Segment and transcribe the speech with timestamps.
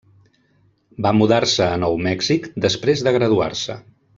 [1.07, 3.79] Va mudar-se a Nou Mèxic després de graduar-se.